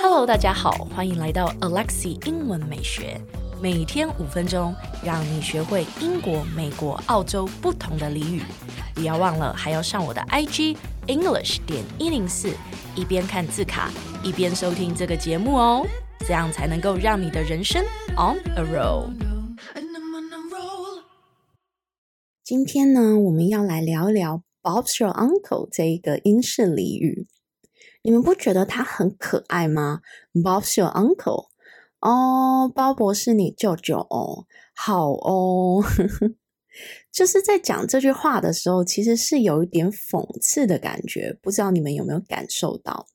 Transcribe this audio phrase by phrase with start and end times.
[0.00, 3.20] Hello，大家好，欢迎来到 Alexi 英文美学，
[3.60, 4.74] 每天五分钟，
[5.04, 8.42] 让你学会英国、美国、澳洲不同的俚语。
[8.94, 12.54] 不要忘了，还要上我的 IG English 点一零四，
[12.94, 13.90] 一边看字卡，
[14.22, 15.86] 一边收听这个节目哦，
[16.20, 17.84] 这样才能够让你的人生
[18.16, 19.31] on a roll。
[22.54, 27.26] 今天呢，我们要来聊一聊 Bob's your uncle 这一个英式俚语。
[28.02, 30.02] 你们不觉得他很可爱吗
[30.34, 31.46] ？Bob's your uncle，
[32.00, 35.82] 哦，鲍伯是你舅舅哦，好哦，
[37.10, 43.06] 就是在讲这句话的时候，其实是有一点讽刺的感觉，不知道你们有没有感受到？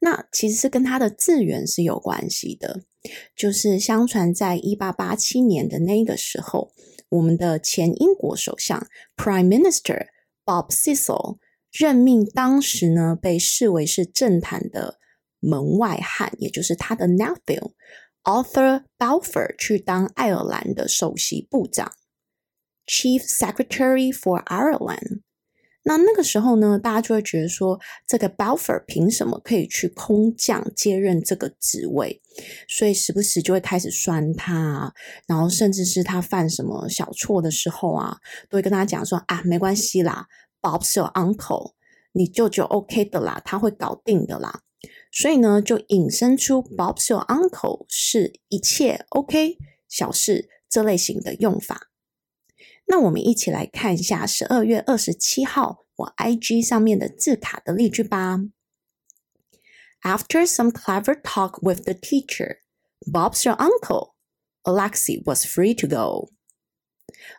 [0.00, 2.84] 那其实是跟他的字源是有关系的，
[3.36, 6.72] 就是相传在一八八七年的那个时候，
[7.10, 10.08] 我们的前英国首相 Prime Minister
[10.44, 11.38] Bob Cecil。
[11.70, 14.98] 任命当时呢，被视为是政坛的
[15.38, 17.72] 门外汉，也就是他的 nephew
[18.24, 21.92] Arthur Balfour 去当爱尔兰的首席部长
[22.86, 25.17] Chief Secretary for Ireland。
[25.88, 32.20] 那那个时候呢，大家就会觉得说，这个 Balfour 凭什么可以去空降接任这个职位？
[32.68, 34.92] 所以时不时就会开始酸他，
[35.26, 38.18] 然后甚至是他犯什么小错的时候啊，
[38.50, 40.26] 都会跟他讲说啊，没关系啦。
[40.60, 41.72] Bob's your uncle，
[42.12, 44.60] 你舅舅 OK 的啦，他会搞定的啦。
[45.10, 49.56] 所以呢，就引申出 Bob's your uncle 是一切 OK
[49.88, 51.87] 小事这类型的用法。
[52.88, 58.40] 那我们一起来看一下十二月二十七号我 IG 上面的字卡的例句吧。
[60.02, 62.58] After some clever talk with the teacher,
[63.00, 64.14] Bob's your uncle,
[64.62, 66.30] Alexi was free to go.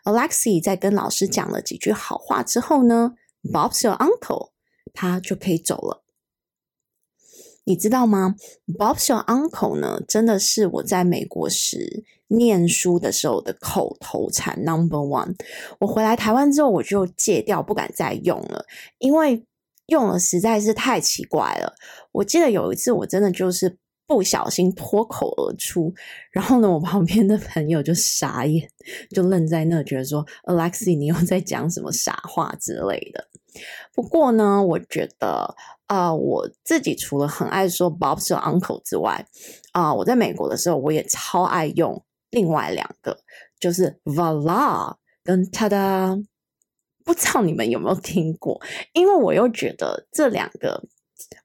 [0.04, 4.52] Alexi 在跟老师讲了几句好话之后呢，Bob's your uncle，
[4.92, 6.04] 他就可以走了。
[7.64, 8.34] 你知道吗
[8.78, 15.34] ？Bob's your uncle 呢，真的是我在美国时念书的时候的口头禅 number one。
[15.78, 18.64] 我回来台湾之后，我就戒掉，不敢再用了，
[18.98, 19.44] 因为
[19.86, 21.74] 用了实在是太奇怪了。
[22.12, 23.78] 我记得有一次，我真的就是。
[24.10, 25.94] 不小心脱口而出，
[26.32, 28.68] 然后呢，我旁边的朋友就傻眼，
[29.14, 33.24] 就愣在那，觉得说：“Alexi，你又在讲什么傻话之类的。”
[33.94, 35.54] 不过呢，我觉得
[35.86, 39.26] 啊、我自己除了很爱说 Bob's uncle” 之外，
[39.72, 43.18] 啊、我在美国的时候，我也超爱用另外两个，
[43.58, 44.94] 就是 Voila
[45.24, 46.24] 跟 Tada。
[47.04, 48.60] 不知道你们有没有听过？
[48.92, 50.82] 因为我又觉得这两个。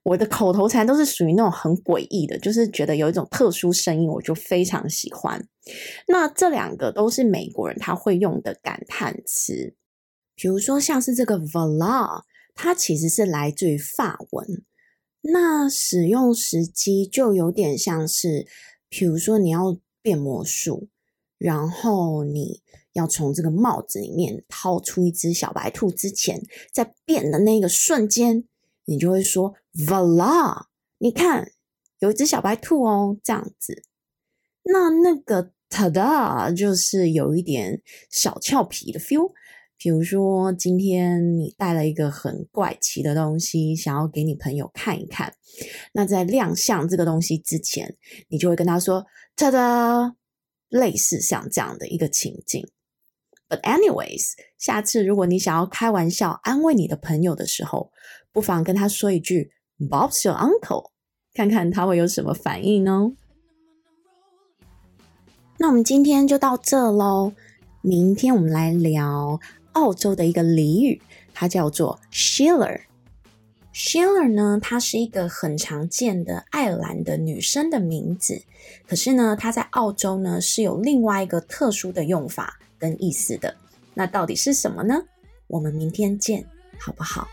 [0.02, 5.46] 我的口头禅都是属于那种很诡异的，就是觉得有一种特殊声音，我就非常喜欢。
[6.08, 9.74] 那这两个都是美国人他会用的感叹词，
[10.36, 12.22] 比如说像是这个 Voila，
[12.54, 14.62] 它其实是来自于法文。
[15.22, 18.46] 那使用时机就有点像是，
[18.88, 20.88] 比如说你要变魔术，
[21.38, 26.40] 然后你要从这个帽子里面掏出一只小白兔之前，
[26.72, 28.44] 在变的那个瞬间。
[28.88, 30.66] 你就会说 Voila，
[30.98, 31.50] 你看
[31.98, 33.82] 有一只小白兔哦，这样子。
[34.62, 39.32] 那那个 Tada 就是有一点小俏皮的 feel。
[39.78, 45.34] 比如说今天你带了一个很怪奇的东西，想要给你朋友看一看。
[45.92, 47.96] 那在亮相这个东西之前，
[48.28, 50.14] 你就会跟他说 Tada，
[50.68, 52.66] 类似像这样的一个情境。
[53.48, 57.92] But anyways，下次如果你想要开玩笑安慰你的朋友的时候，
[58.32, 60.90] 不妨跟他说一句 “Bob's your uncle”，
[61.32, 63.12] 看看他会有什么反应呢？
[65.58, 67.32] 那我们今天就到这喽，
[67.82, 69.38] 明天我们来聊
[69.76, 71.02] 澳洲的一个俚语，
[71.34, 72.80] 它叫做 Schiller。
[73.74, 78.42] Schiller 呢，它是一个很常见的爱尔兰的女生的名字，
[78.88, 83.54] 可是呢，它在澳洲呢是有另外一个特殊的用法跟意思的。
[83.92, 85.04] 那到底是什么呢？
[85.46, 86.46] 我们明天见，
[86.78, 87.28] 好不好？